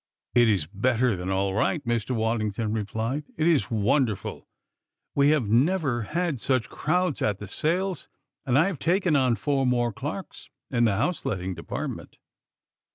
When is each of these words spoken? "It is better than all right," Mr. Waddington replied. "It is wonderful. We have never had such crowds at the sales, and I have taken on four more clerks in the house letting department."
"It 0.33 0.49
is 0.49 0.65
better 0.65 1.15
than 1.15 1.29
all 1.29 1.53
right," 1.53 1.85
Mr. 1.85 2.09
Waddington 2.15 2.73
replied. 2.73 3.25
"It 3.37 3.45
is 3.45 3.69
wonderful. 3.69 4.47
We 5.13 5.29
have 5.29 5.47
never 5.47 6.01
had 6.01 6.41
such 6.41 6.69
crowds 6.69 7.21
at 7.21 7.37
the 7.37 7.45
sales, 7.47 8.07
and 8.43 8.57
I 8.57 8.65
have 8.65 8.79
taken 8.79 9.15
on 9.15 9.35
four 9.35 9.63
more 9.67 9.93
clerks 9.93 10.49
in 10.71 10.85
the 10.85 10.97
house 10.97 11.23
letting 11.23 11.53
department." 11.53 12.17